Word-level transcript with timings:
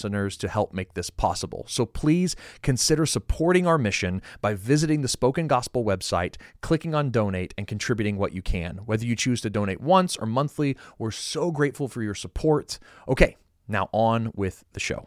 listeners 0.00 0.36
to 0.38 0.48
help 0.48 0.72
make 0.72 0.94
this 0.94 1.10
possible. 1.10 1.64
So 1.68 1.84
please 1.84 2.34
consider 2.62 3.04
supporting 3.04 3.66
our 3.66 3.78
mission 3.78 4.22
by 4.40 4.54
visiting 4.54 5.02
the 5.02 5.08
Spoken 5.08 5.46
Gospel 5.46 5.84
website, 5.84 6.36
clicking 6.62 6.94
on 6.94 7.10
donate, 7.10 7.52
and 7.58 7.66
contributing 7.66 8.16
what 8.16 8.32
you 8.32 8.40
can. 8.40 8.78
Whether 8.86 9.04
you 9.04 9.14
choose 9.14 9.40
to 9.42 9.50
donate 9.50 9.80
once 9.80 10.16
or 10.16 10.26
monthly, 10.26 10.76
we're 10.98 11.10
so 11.10 11.50
grateful 11.50 11.88
for 11.88 12.02
your 12.02 12.14
support. 12.14 12.78
Okay, 13.08 13.36
now 13.68 13.88
on 13.92 14.32
with 14.34 14.64
the 14.72 14.80
show. 14.80 15.06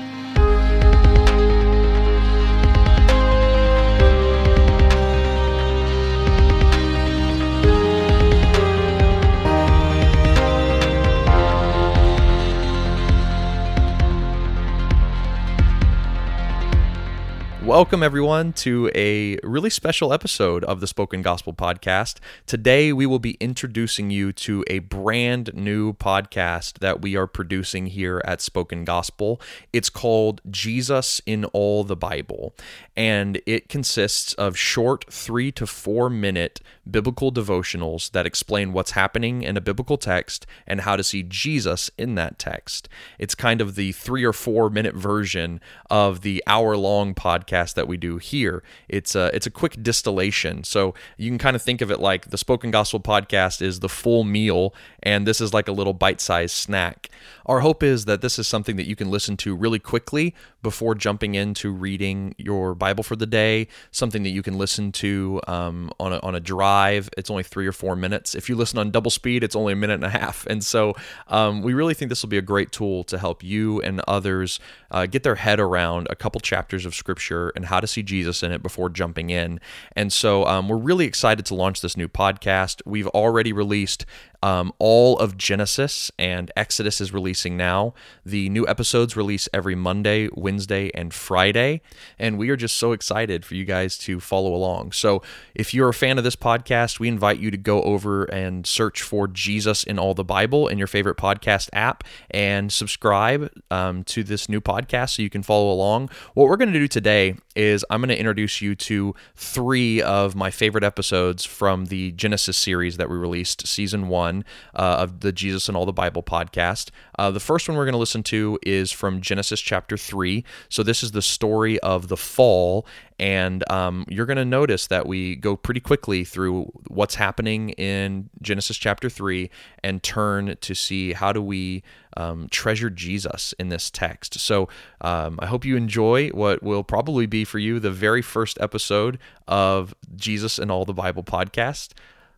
Welcome, 17.71 18.03
everyone, 18.03 18.51
to 18.53 18.91
a 18.93 19.37
really 19.43 19.69
special 19.69 20.11
episode 20.11 20.65
of 20.65 20.81
the 20.81 20.87
Spoken 20.87 21.21
Gospel 21.21 21.53
Podcast. 21.53 22.17
Today, 22.45 22.91
we 22.91 23.05
will 23.05 23.17
be 23.17 23.37
introducing 23.39 24.09
you 24.09 24.33
to 24.33 24.65
a 24.67 24.79
brand 24.79 25.51
new 25.53 25.93
podcast 25.93 26.79
that 26.79 27.01
we 27.01 27.15
are 27.15 27.27
producing 27.27 27.85
here 27.85 28.21
at 28.25 28.41
Spoken 28.41 28.83
Gospel. 28.83 29.39
It's 29.71 29.89
called 29.89 30.41
Jesus 30.49 31.21
in 31.25 31.45
All 31.45 31.85
the 31.85 31.95
Bible, 31.95 32.53
and 32.97 33.41
it 33.45 33.69
consists 33.69 34.33
of 34.33 34.57
short 34.57 35.05
three 35.09 35.49
to 35.53 35.65
four 35.65 36.09
minute 36.09 36.59
biblical 36.89 37.31
devotionals 37.31 38.11
that 38.11 38.25
explain 38.25 38.73
what's 38.73 38.91
happening 38.91 39.43
in 39.43 39.55
a 39.55 39.61
biblical 39.61 39.97
text 39.97 40.45
and 40.67 40.81
how 40.81 40.97
to 40.97 41.05
see 41.05 41.23
Jesus 41.23 41.89
in 41.97 42.15
that 42.15 42.37
text. 42.37 42.89
It's 43.17 43.33
kind 43.33 43.61
of 43.61 43.75
the 43.75 43.93
three 43.93 44.25
or 44.25 44.33
four 44.33 44.69
minute 44.69 44.95
version 44.95 45.61
of 45.89 46.19
the 46.19 46.43
hour 46.45 46.75
long 46.75 47.15
podcast 47.15 47.60
podcast 47.61 47.73
that 47.75 47.87
we 47.87 47.97
do 47.97 48.17
here. 48.17 48.63
It's 48.87 49.15
a 49.15 49.29
it's 49.33 49.47
a 49.47 49.51
quick 49.51 49.81
distillation, 49.81 50.63
so 50.63 50.93
you 51.17 51.29
can 51.29 51.37
kind 51.37 51.55
of 51.55 51.61
think 51.61 51.81
of 51.81 51.91
it 51.91 51.99
like 51.99 52.29
the 52.29 52.37
Spoken 52.37 52.71
Gospel 52.71 52.99
podcast 52.99 53.61
is 53.61 53.79
the 53.79 53.89
full 53.89 54.23
meal, 54.23 54.73
and 55.03 55.27
this 55.27 55.41
is 55.41 55.53
like 55.53 55.67
a 55.67 55.71
little 55.71 55.93
bite 55.93 56.21
sized 56.21 56.55
snack. 56.55 57.09
Our 57.45 57.61
hope 57.61 57.83
is 57.83 58.05
that 58.05 58.21
this 58.21 58.37
is 58.39 58.47
something 58.47 58.75
that 58.75 58.87
you 58.87 58.95
can 58.95 59.09
listen 59.09 59.37
to 59.37 59.55
really 59.55 59.79
quickly 59.79 60.35
before 60.61 60.95
jumping 60.95 61.35
into 61.35 61.71
reading 61.71 62.35
your 62.37 62.75
Bible 62.75 63.03
for 63.03 63.15
the 63.15 63.25
day. 63.25 63.67
Something 63.91 64.23
that 64.23 64.29
you 64.29 64.43
can 64.43 64.57
listen 64.57 64.91
to 64.93 65.41
um, 65.47 65.91
on 65.99 66.13
a, 66.13 66.19
on 66.19 66.35
a 66.35 66.39
drive. 66.39 67.09
It's 67.17 67.29
only 67.29 67.43
three 67.43 67.67
or 67.67 67.71
four 67.71 67.95
minutes. 67.95 68.35
If 68.35 68.49
you 68.49 68.55
listen 68.55 68.79
on 68.79 68.91
double 68.91 69.11
speed, 69.11 69.43
it's 69.43 69.55
only 69.55 69.73
a 69.73 69.75
minute 69.75 69.95
and 69.95 70.05
a 70.05 70.09
half. 70.09 70.47
And 70.51 70.61
so 70.65 70.95
um, 71.29 71.61
we 71.61 71.73
really 71.73 71.93
think 71.93 72.09
this 72.09 72.21
will 72.21 72.29
be 72.29 72.37
a 72.37 72.41
great 72.41 72.73
tool 72.73 73.05
to 73.05 73.17
help 73.17 73.41
you 73.41 73.81
and 73.81 74.01
others 74.05 74.59
uh, 74.91 75.05
get 75.05 75.23
their 75.23 75.35
head 75.35 75.61
around 75.61 76.07
a 76.09 76.15
couple 76.15 76.41
chapters 76.41 76.85
of 76.85 76.93
Scripture 76.93 77.53
and 77.55 77.65
how 77.65 77.79
to 77.79 77.87
see 77.87 78.03
Jesus 78.03 78.43
in 78.43 78.51
it 78.51 78.61
before 78.61 78.89
jumping 78.89 79.29
in. 79.29 79.61
And 79.95 80.11
so 80.11 80.45
um, 80.45 80.67
we're 80.67 80.75
really 80.75 81.05
excited 81.05 81.45
to 81.45 81.55
launch 81.55 81.79
this 81.79 81.95
new 81.95 82.09
podcast. 82.09 82.81
We've 82.85 83.07
already 83.07 83.53
released 83.53 84.05
um, 84.43 84.73
all 84.79 85.17
of 85.19 85.37
Genesis 85.37 86.11
and 86.17 86.51
Exodus 86.55 86.99
is 86.99 87.13
releasing 87.13 87.55
now. 87.55 87.93
The 88.25 88.49
new 88.49 88.67
episodes 88.67 89.15
release 89.15 89.47
every 89.53 89.75
Monday, 89.75 90.29
Wednesday, 90.33 90.89
and 90.95 91.13
Friday. 91.13 91.81
And 92.17 92.37
we 92.37 92.49
are 92.49 92.55
just 92.55 92.77
so 92.77 92.91
excited 92.91 93.45
for 93.45 93.55
you 93.55 93.65
guys 93.65 93.97
to 93.99 94.19
follow 94.19 94.53
along. 94.53 94.93
So 94.93 95.21
if 95.53 95.73
you're 95.73 95.89
a 95.89 95.93
fan 95.93 96.17
of 96.17 96.23
this 96.23 96.35
podcast, 96.35 96.99
we 96.99 97.07
invite 97.07 97.39
you 97.39 97.51
to 97.51 97.57
go 97.57 97.83
over 97.83 98.23
and 98.25 98.65
search 98.65 99.01
for 99.01 99.27
Jesus 99.27 99.83
in 99.83 99.99
All 99.99 100.13
the 100.13 100.23
Bible 100.23 100.67
in 100.67 100.77
your 100.77 100.87
favorite 100.87 101.17
podcast 101.17 101.69
app 101.73 102.03
and 102.31 102.71
subscribe 102.71 103.51
um, 103.69 104.03
to 104.05 104.23
this 104.23 104.49
new 104.49 104.61
podcast 104.61 105.15
so 105.15 105.21
you 105.21 105.29
can 105.29 105.43
follow 105.43 105.71
along. 105.71 106.09
What 106.33 106.47
we're 106.47 106.57
going 106.57 106.73
to 106.73 106.79
do 106.79 106.87
today 106.87 107.35
is 107.55 107.85
I'm 107.89 108.01
going 108.01 108.09
to 108.09 108.17
introduce 108.17 108.61
you 108.61 108.75
to 108.75 109.13
three 109.35 110.01
of 110.01 110.35
my 110.35 110.49
favorite 110.49 110.83
episodes 110.83 111.45
from 111.45 111.85
the 111.85 112.11
Genesis 112.13 112.57
series 112.57 112.97
that 112.97 113.09
we 113.09 113.17
released, 113.17 113.67
season 113.67 114.07
one 114.07 114.30
uh, 114.75 114.97
of 114.99 115.19
the 115.19 115.31
Jesus 115.31 115.69
in 115.69 115.75
All 115.75 115.85
the 115.85 115.93
Bible 115.93 116.23
podcast. 116.23 116.89
Uh, 117.17 117.31
the 117.31 117.39
first 117.39 117.67
one 117.67 117.77
we're 117.77 117.85
going 117.85 117.93
to 117.93 117.99
listen 117.99 118.23
to 118.23 118.57
is 118.63 118.91
from 118.91 119.21
Genesis 119.21 119.59
chapter 119.59 119.97
3. 119.97 120.43
So 120.69 120.83
this 120.83 121.03
is 121.03 121.11
the 121.11 121.21
story 121.21 121.79
of 121.79 122.07
the 122.07 122.17
fall. 122.17 122.85
And 123.19 123.69
um, 123.69 124.05
you're 124.09 124.25
going 124.25 124.37
to 124.37 124.45
notice 124.45 124.87
that 124.87 125.05
we 125.05 125.35
go 125.35 125.55
pretty 125.55 125.79
quickly 125.79 126.23
through 126.23 126.71
what's 126.87 127.15
happening 127.15 127.69
in 127.71 128.29
Genesis 128.41 128.77
chapter 128.77 129.09
3 129.09 129.49
and 129.83 130.01
turn 130.01 130.57
to 130.59 130.73
see 130.73 131.13
how 131.13 131.31
do 131.31 131.41
we 131.41 131.83
um, 132.17 132.47
treasure 132.49 132.89
Jesus 132.89 133.53
in 133.59 133.69
this 133.69 133.91
text. 133.91 134.39
So 134.39 134.69
um, 135.01 135.37
I 135.39 135.45
hope 135.45 135.65
you 135.65 135.77
enjoy 135.77 136.29
what 136.29 136.63
will 136.63 136.83
probably 136.83 137.25
be 137.25 137.45
for 137.45 137.59
you 137.59 137.79
the 137.79 137.91
very 137.91 138.23
first 138.23 138.57
episode 138.59 139.19
of 139.47 139.93
Jesus 140.15 140.57
in 140.57 140.71
All 140.71 140.85
the 140.85 140.93
Bible 140.93 141.23
podcast. 141.23 141.93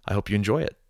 I 0.06 0.14
hope 0.14 0.30
you 0.30 0.36
enjoy 0.36 0.62
it. 0.64 0.83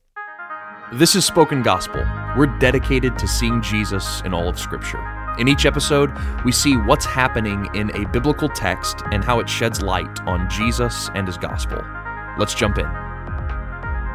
This 0.95 1.15
is 1.15 1.25
Spoken 1.25 1.63
Gospel. 1.63 2.05
We're 2.37 2.55
dedicated 2.59 3.17
to 3.17 3.27
seeing 3.27 3.63
Jesus 3.63 4.21
in 4.25 4.31
all 4.31 4.47
of 4.47 4.59
Scripture. 4.59 5.03
In 5.39 5.47
each 5.47 5.65
episode, 5.65 6.11
we 6.45 6.51
see 6.51 6.77
what's 6.77 7.03
happening 7.03 7.67
in 7.73 7.89
a 7.95 8.07
biblical 8.09 8.47
text 8.47 9.01
and 9.11 9.23
how 9.23 9.39
it 9.39 9.49
sheds 9.49 9.81
light 9.81 10.19
on 10.27 10.47
Jesus 10.51 11.09
and 11.15 11.25
his 11.25 11.35
gospel. 11.35 11.83
Let's 12.37 12.53
jump 12.53 12.77
in. 12.77 13.12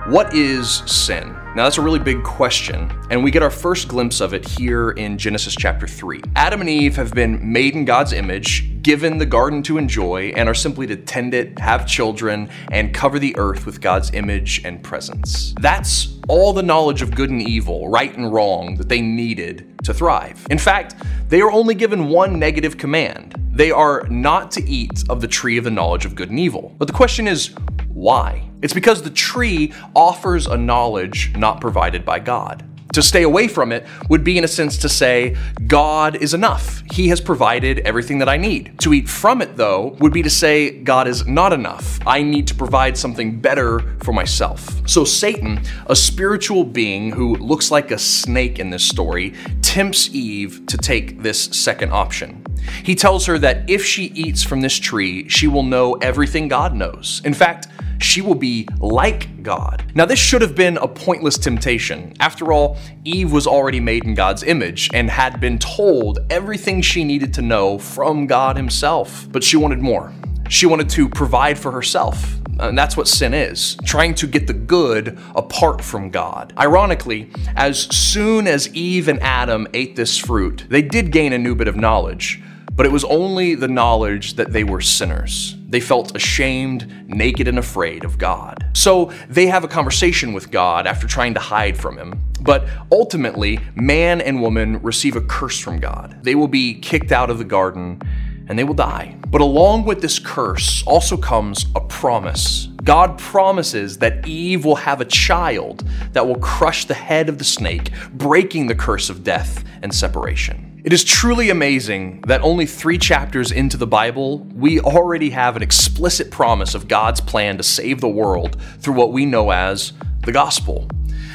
What 0.08 0.32
is 0.32 0.76
sin? 0.86 1.34
Now, 1.54 1.64
that's 1.64 1.76
a 1.76 1.82
really 1.82 1.98
big 1.98 2.22
question, 2.22 2.90
and 3.10 3.22
we 3.22 3.30
get 3.30 3.42
our 3.42 3.50
first 3.50 3.88
glimpse 3.88 4.22
of 4.22 4.32
it 4.32 4.48
here 4.48 4.92
in 4.92 5.18
Genesis 5.18 5.54
chapter 5.54 5.86
3. 5.86 6.22
Adam 6.34 6.62
and 6.62 6.70
Eve 6.70 6.96
have 6.96 7.12
been 7.12 7.52
made 7.52 7.74
in 7.74 7.84
God's 7.84 8.14
image, 8.14 8.80
given 8.80 9.18
the 9.18 9.26
garden 9.26 9.62
to 9.64 9.76
enjoy, 9.76 10.32
and 10.34 10.48
are 10.48 10.54
simply 10.54 10.86
to 10.86 10.96
tend 10.96 11.34
it, 11.34 11.58
have 11.58 11.86
children, 11.86 12.48
and 12.72 12.94
cover 12.94 13.18
the 13.18 13.36
earth 13.36 13.66
with 13.66 13.82
God's 13.82 14.10
image 14.14 14.64
and 14.64 14.82
presence. 14.82 15.54
That's 15.60 16.18
all 16.26 16.54
the 16.54 16.62
knowledge 16.62 17.02
of 17.02 17.14
good 17.14 17.28
and 17.28 17.42
evil, 17.42 17.90
right 17.90 18.16
and 18.16 18.32
wrong, 18.32 18.76
that 18.76 18.88
they 18.88 19.02
needed 19.02 19.78
to 19.84 19.92
thrive. 19.92 20.46
In 20.48 20.56
fact, 20.56 20.94
they 21.28 21.42
are 21.42 21.52
only 21.52 21.74
given 21.74 22.08
one 22.08 22.38
negative 22.38 22.78
command 22.78 23.34
they 23.50 23.72
are 23.72 24.06
not 24.08 24.52
to 24.52 24.66
eat 24.66 25.02
of 25.10 25.20
the 25.20 25.26
tree 25.26 25.58
of 25.58 25.64
the 25.64 25.70
knowledge 25.70 26.06
of 26.06 26.14
good 26.14 26.30
and 26.30 26.38
evil. 26.38 26.76
But 26.78 26.86
the 26.86 26.94
question 26.94 27.26
is, 27.26 27.48
why? 27.88 28.47
It's 28.62 28.74
because 28.74 29.02
the 29.02 29.10
tree 29.10 29.72
offers 29.94 30.46
a 30.46 30.56
knowledge 30.56 31.34
not 31.36 31.60
provided 31.60 32.04
by 32.04 32.18
God. 32.18 32.64
To 32.94 33.02
stay 33.02 33.22
away 33.22 33.48
from 33.48 33.70
it 33.70 33.86
would 34.08 34.24
be, 34.24 34.38
in 34.38 34.44
a 34.44 34.48
sense, 34.48 34.78
to 34.78 34.88
say, 34.88 35.36
God 35.66 36.16
is 36.16 36.32
enough. 36.32 36.82
He 36.90 37.08
has 37.08 37.20
provided 37.20 37.80
everything 37.80 38.18
that 38.18 38.30
I 38.30 38.38
need. 38.38 38.78
To 38.80 38.94
eat 38.94 39.08
from 39.08 39.42
it, 39.42 39.56
though, 39.56 39.96
would 40.00 40.12
be 40.12 40.22
to 40.22 40.30
say, 40.30 40.70
God 40.70 41.06
is 41.06 41.26
not 41.26 41.52
enough. 41.52 42.00
I 42.06 42.22
need 42.22 42.46
to 42.46 42.54
provide 42.54 42.96
something 42.96 43.40
better 43.40 43.80
for 44.02 44.12
myself. 44.12 44.80
So, 44.88 45.04
Satan, 45.04 45.60
a 45.86 45.94
spiritual 45.94 46.64
being 46.64 47.12
who 47.12 47.36
looks 47.36 47.70
like 47.70 47.90
a 47.90 47.98
snake 47.98 48.58
in 48.58 48.70
this 48.70 48.84
story, 48.84 49.34
tempts 49.60 50.08
Eve 50.14 50.64
to 50.66 50.78
take 50.78 51.22
this 51.22 51.40
second 51.44 51.92
option. 51.92 52.42
He 52.82 52.94
tells 52.94 53.26
her 53.26 53.38
that 53.38 53.68
if 53.68 53.84
she 53.84 54.06
eats 54.06 54.42
from 54.42 54.62
this 54.62 54.76
tree, 54.76 55.28
she 55.28 55.46
will 55.46 55.62
know 55.62 55.94
everything 55.96 56.48
God 56.48 56.74
knows. 56.74 57.20
In 57.24 57.34
fact, 57.34 57.68
she 57.98 58.20
will 58.20 58.34
be 58.34 58.68
like 58.78 59.42
God. 59.42 59.84
Now, 59.94 60.04
this 60.04 60.18
should 60.18 60.42
have 60.42 60.54
been 60.54 60.76
a 60.78 60.88
pointless 60.88 61.38
temptation. 61.38 62.14
After 62.20 62.52
all, 62.52 62.76
Eve 63.04 63.32
was 63.32 63.46
already 63.46 63.80
made 63.80 64.04
in 64.04 64.14
God's 64.14 64.42
image 64.42 64.90
and 64.94 65.10
had 65.10 65.40
been 65.40 65.58
told 65.58 66.20
everything 66.30 66.80
she 66.80 67.04
needed 67.04 67.34
to 67.34 67.42
know 67.42 67.78
from 67.78 68.26
God 68.26 68.56
Himself. 68.56 69.28
But 69.30 69.42
she 69.42 69.56
wanted 69.56 69.80
more. 69.80 70.12
She 70.48 70.66
wanted 70.66 70.88
to 70.90 71.08
provide 71.08 71.58
for 71.58 71.70
herself. 71.70 72.36
And 72.60 72.76
that's 72.76 72.96
what 72.96 73.06
sin 73.06 73.34
is 73.34 73.76
trying 73.84 74.14
to 74.16 74.26
get 74.26 74.46
the 74.46 74.52
good 74.52 75.18
apart 75.36 75.82
from 75.82 76.10
God. 76.10 76.52
Ironically, 76.58 77.30
as 77.54 77.82
soon 77.94 78.48
as 78.48 78.74
Eve 78.74 79.08
and 79.08 79.22
Adam 79.22 79.68
ate 79.74 79.94
this 79.94 80.18
fruit, 80.18 80.64
they 80.68 80.82
did 80.82 81.12
gain 81.12 81.32
a 81.32 81.38
new 81.38 81.54
bit 81.54 81.68
of 81.68 81.76
knowledge, 81.76 82.42
but 82.74 82.84
it 82.84 82.90
was 82.90 83.04
only 83.04 83.54
the 83.54 83.68
knowledge 83.68 84.34
that 84.34 84.52
they 84.52 84.64
were 84.64 84.80
sinners. 84.80 85.57
They 85.68 85.80
felt 85.80 86.16
ashamed, 86.16 87.08
naked, 87.08 87.46
and 87.46 87.58
afraid 87.58 88.04
of 88.04 88.16
God. 88.16 88.66
So 88.72 89.12
they 89.28 89.46
have 89.46 89.64
a 89.64 89.68
conversation 89.68 90.32
with 90.32 90.50
God 90.50 90.86
after 90.86 91.06
trying 91.06 91.34
to 91.34 91.40
hide 91.40 91.76
from 91.76 91.98
Him. 91.98 92.24
But 92.40 92.66
ultimately, 92.90 93.60
man 93.74 94.22
and 94.22 94.40
woman 94.40 94.80
receive 94.82 95.14
a 95.14 95.20
curse 95.20 95.58
from 95.58 95.78
God. 95.78 96.18
They 96.22 96.34
will 96.34 96.48
be 96.48 96.74
kicked 96.74 97.12
out 97.12 97.28
of 97.28 97.36
the 97.36 97.44
garden 97.44 98.00
and 98.48 98.58
they 98.58 98.64
will 98.64 98.74
die. 98.74 99.16
But 99.28 99.42
along 99.42 99.84
with 99.84 100.00
this 100.00 100.18
curse 100.18 100.82
also 100.86 101.18
comes 101.18 101.66
a 101.74 101.80
promise. 101.80 102.68
God 102.82 103.18
promises 103.18 103.98
that 103.98 104.26
Eve 104.26 104.64
will 104.64 104.76
have 104.76 105.02
a 105.02 105.04
child 105.04 105.86
that 106.12 106.26
will 106.26 106.38
crush 106.38 106.86
the 106.86 106.94
head 106.94 107.28
of 107.28 107.36
the 107.36 107.44
snake, 107.44 107.90
breaking 108.12 108.66
the 108.68 108.74
curse 108.74 109.10
of 109.10 109.22
death 109.22 109.64
and 109.82 109.94
separation. 109.94 110.67
It 110.88 110.94
is 110.94 111.04
truly 111.04 111.50
amazing 111.50 112.22
that 112.28 112.40
only 112.40 112.64
three 112.64 112.96
chapters 112.96 113.52
into 113.52 113.76
the 113.76 113.86
Bible, 113.86 114.38
we 114.54 114.80
already 114.80 115.28
have 115.28 115.54
an 115.54 115.62
explicit 115.62 116.30
promise 116.30 116.74
of 116.74 116.88
God's 116.88 117.20
plan 117.20 117.58
to 117.58 117.62
save 117.62 118.00
the 118.00 118.08
world 118.08 118.56
through 118.78 118.94
what 118.94 119.12
we 119.12 119.26
know 119.26 119.50
as 119.50 119.92
the 120.24 120.32
gospel. 120.32 120.88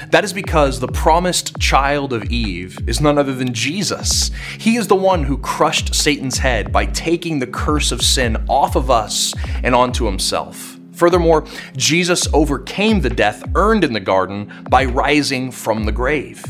That 0.09 0.23
is 0.23 0.33
because 0.33 0.79
the 0.79 0.87
promised 0.87 1.59
child 1.59 2.13
of 2.13 2.31
Eve 2.31 2.79
is 2.87 2.99
none 2.99 3.19
other 3.19 3.35
than 3.35 3.53
Jesus. 3.53 4.31
He 4.57 4.75
is 4.75 4.87
the 4.87 4.95
one 4.95 5.23
who 5.23 5.37
crushed 5.37 5.93
Satan's 5.93 6.39
head 6.39 6.71
by 6.71 6.87
taking 6.87 7.37
the 7.37 7.45
curse 7.45 7.91
of 7.91 8.01
sin 8.01 8.43
off 8.49 8.75
of 8.75 8.89
us 8.89 9.35
and 9.61 9.75
onto 9.75 10.05
himself. 10.05 10.79
Furthermore, 10.93 11.45
Jesus 11.77 12.27
overcame 12.33 13.01
the 13.01 13.09
death 13.11 13.43
earned 13.53 13.83
in 13.83 13.93
the 13.93 13.99
garden 13.99 14.51
by 14.67 14.85
rising 14.85 15.51
from 15.51 15.83
the 15.83 15.91
grave. 15.91 16.43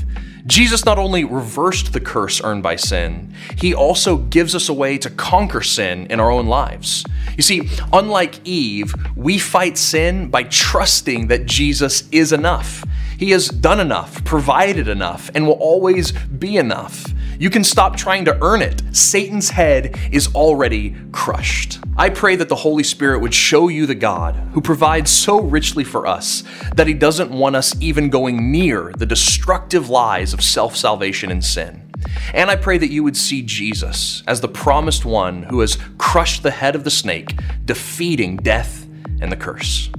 Jesus 0.45 0.84
not 0.84 1.00
only 1.00 1.24
reversed 1.24 1.94
the 1.94 2.01
curse 2.01 2.44
earned 2.44 2.63
by 2.63 2.75
sin, 2.75 3.34
he 3.57 3.74
also 3.74 4.18
gives 4.18 4.54
us 4.54 4.68
a 4.68 4.74
way 4.74 4.98
to 4.98 5.10
conquer 5.10 5.62
sin 5.62 6.07
in 6.07 6.19
our 6.19 6.30
own 6.30 6.48
lives. 6.48 7.06
You 7.38 7.44
see, 7.44 7.69
unlike 7.94 8.45
Eve, 8.45 8.94
we 9.16 9.38
fight 9.38 9.78
sin 9.78 10.30
by 10.30 10.44
trusting 10.44 11.28
that 11.28 11.45
Jesus 11.45 12.10
is 12.12 12.34
enough. 12.34 12.84
He 13.18 13.31
has 13.31 13.48
done 13.48 13.80
enough, 13.80 14.24
provided 14.25 14.90
enough, 14.90 15.31
and 15.34 15.48
will 15.48 15.54
always 15.54 16.12
be 16.12 16.57
enough. 16.57 17.06
You 17.39 17.50
can 17.50 17.63
stop 17.63 17.95
trying 17.95 18.25
to 18.25 18.38
earn 18.41 18.62
it. 18.62 18.81
Satan's 18.91 19.50
head 19.50 19.97
is 20.12 20.33
already 20.35 20.95
crushed. 21.12 21.80
I 21.97 22.09
pray 22.09 22.35
that 22.35 22.50
the 22.50 22.56
Holy 22.56 22.83
Spirit 22.83 23.19
would 23.21 23.33
show 23.33 23.68
you 23.68 23.85
the 23.85 23.95
God 23.95 24.35
who 24.53 24.62
provides 24.62 25.12
so 25.12 25.39
richly 25.39 25.83
for 25.83 26.07
us 26.07 26.44
that 26.75 26.88
He 26.88 26.94
doesn't 26.94 27.31
want 27.31 27.56
us 27.56 27.75
even 27.81 28.09
going 28.09 28.51
near 28.51 28.91
the 28.97 29.06
destructive 29.06 29.89
lies 29.89 30.33
of 30.33 30.44
self 30.44 30.75
salvation 30.75 31.31
and 31.31 31.44
sin. 31.44 31.91
And 32.33 32.50
I 32.50 32.56
pray 32.56 32.77
that 32.77 32.91
you 32.91 33.03
would 33.03 33.18
see 33.18 33.41
Jesus 33.41 34.24
as 34.27 34.41
the 34.41 34.47
promised 34.47 35.06
one 35.06 35.44
who 35.44 35.59
has 35.62 35.77
crushed 35.97 36.44
the 36.44 36.51
head 36.51 36.75
of 36.75 36.83
the 36.83 36.91
snake, 36.91 37.35
defeating 37.65 38.38
death 38.38 38.88
and 39.21 39.31
the 39.31 39.38
curse. 39.38 39.89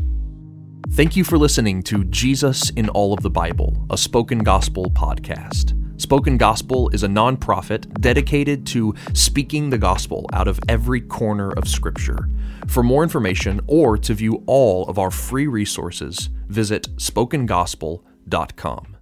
Thank 0.90 1.16
you 1.16 1.24
for 1.24 1.38
listening 1.38 1.82
to 1.84 2.04
Jesus 2.04 2.70
in 2.70 2.88
All 2.90 3.12
of 3.12 3.22
the 3.22 3.30
Bible, 3.30 3.86
a 3.90 3.98
spoken 3.98 4.40
gospel 4.40 4.90
podcast. 4.90 5.83
Spoken 6.04 6.36
Gospel 6.36 6.90
is 6.90 7.02
a 7.02 7.08
nonprofit 7.08 7.98
dedicated 7.98 8.66
to 8.66 8.94
speaking 9.14 9.70
the 9.70 9.78
gospel 9.78 10.28
out 10.34 10.46
of 10.46 10.60
every 10.68 11.00
corner 11.00 11.50
of 11.52 11.66
Scripture. 11.66 12.28
For 12.66 12.82
more 12.82 13.02
information 13.02 13.62
or 13.66 13.96
to 13.96 14.12
view 14.12 14.42
all 14.44 14.86
of 14.86 14.98
our 14.98 15.10
free 15.10 15.46
resources, 15.46 16.28
visit 16.46 16.94
spokengospel.com. 16.96 18.96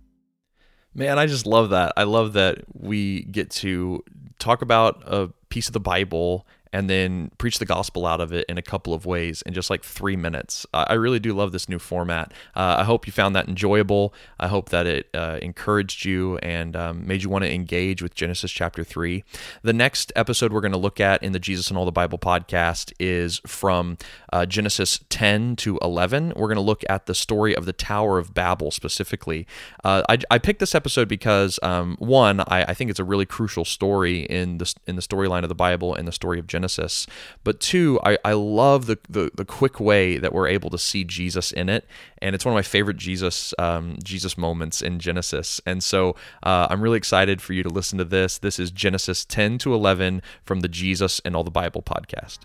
Man, 0.95 1.19
I 1.19 1.27
just 1.27 1.45
love 1.45 1.71
that. 1.71 1.93
I 1.97 2.05
love 2.05 2.35
that 2.35 2.59
we 2.73 3.25
get 3.25 3.51
to 3.51 4.05
talk 4.39 4.63
about 4.63 5.03
a 5.05 5.31
piece 5.49 5.67
of 5.67 5.73
the 5.73 5.81
Bible 5.81 6.47
and 6.73 6.89
then 6.89 7.31
preach 7.39 7.59
the 7.59 7.67
gospel 7.67 8.07
out 8.07 8.21
of 8.21 8.33
it 8.33 8.47
in 8.49 8.57
a 8.57 8.63
couple 8.63 8.95
of 8.95 9.05
ways 9.05 9.43
in 9.43 9.53
just 9.53 9.69
like 9.69 9.85
three 9.85 10.17
minutes. 10.17 10.65
I 10.73 10.95
really 10.95 11.21
do 11.21 11.35
love 11.35 11.53
this 11.53 11.69
new 11.69 11.79
format. 11.79 12.33
Uh, 12.57 12.77
I 12.79 12.85
hope 12.85 13.07
you 13.07 13.13
found 13.13 13.37
that 13.37 13.49
enjoyable. 13.49 14.15
I 14.41 14.49
hope 14.49 14.71
that 14.71 14.87
it 14.87 15.11
uh, 15.13 15.39
encouraged 15.43 16.05
you 16.05 16.39
and 16.39 16.75
um, 16.75 17.07
made 17.07 17.23
you 17.23 17.29
want 17.29 17.45
to 17.45 17.53
engage 17.53 18.01
with 18.01 18.15
Genesis 18.15 18.51
chapter 18.51 18.85
3. 18.85 19.23
The 19.63 19.73
next 19.73 20.13
episode 20.17 20.53
we're 20.53 20.63
going 20.63 20.73
to 20.73 20.79
look 20.79 20.99
at 20.99 21.23
in 21.23 21.33
the 21.33 21.39
Jesus 21.39 21.71
in 21.71 21.77
All 21.77 21.85
the 21.85 21.93
Bible 21.93 22.19
podcast 22.19 22.93
is 22.99 23.41
from 23.47 23.99
uh, 24.33 24.47
Genesis 24.47 25.01
10 25.11 25.57
to 25.57 25.79
11. 25.83 26.33
We're 26.37 26.49
going 26.49 26.57
to 26.57 26.63
look 26.63 26.85
at 26.89 27.07
the 27.07 27.15
story 27.15 27.55
of 27.55 27.67
the 27.67 27.73
Tower 27.73 28.19
of 28.19 28.33
Babel 28.33 28.71
specifically. 28.71 29.47
Uh, 29.85 30.03
I, 30.09 30.19
I, 30.31 30.39
picked 30.39 30.61
this 30.61 30.75
episode 30.75 31.09
because, 31.09 31.61
um, 31.63 31.97
one, 31.99 32.41
I, 32.41 32.65
I 32.69 32.75
think 32.75 32.91
it's 32.91 32.99
a 32.99 33.05
really 33.05 33.27
crucial 33.27 33.65
story 33.65 34.23
in 34.23 34.59
the, 34.59 34.75
in 34.87 34.97
the 34.97 35.03
storyline 35.03 35.43
of 35.43 35.49
the 35.49 35.55
Bible 35.55 35.95
and 35.95 36.09
the 36.09 36.13
story 36.13 36.39
of 36.39 36.47
Genesis. 36.47 36.62
Genesis. 36.63 37.09
But 37.43 37.59
two, 37.59 37.99
I, 38.05 38.19
I 38.25 38.35
love 38.35 38.87
the, 38.87 38.97
the, 39.09 39.31
the 39.35 39.45
quick 39.45 39.81
way 39.81 40.17
that 40.19 40.33
we're 40.33 40.47
able 40.47 40.71
to 40.71 40.79
see 40.79 41.03
Jesus 41.03 41.51
in 41.51 41.69
it, 41.69 41.87
and 42.19 42.37
it's 42.37 42.45
one 42.45 42.53
of 42.53 42.57
my 42.57 42.63
favorite 42.63 42.99
Jesus 42.99 43.53
um, 43.59 43.99
Jesus 44.05 44.39
moments 44.39 44.81
in 44.81 45.01
Genesis. 45.01 45.61
And 45.67 45.83
so 45.83 46.15
uh, 46.45 46.69
I'm 46.71 46.81
really 46.81 46.99
excited 46.99 47.43
for 47.43 47.53
you 47.53 47.65
to 47.65 47.69
listen 47.69 47.99
to 47.99 48.05
this. 48.05 48.39
This 48.39 48.61
is 48.61 48.71
Genesis 48.71 49.25
10 49.25 49.59
to 49.59 49.75
11 49.75 50.23
from 50.45 50.61
the 50.61 50.69
Jesus 50.69 51.19
in 51.21 51.35
All 51.35 51.43
the 51.43 51.51
Bible 51.51 51.83
podcast. 51.83 52.39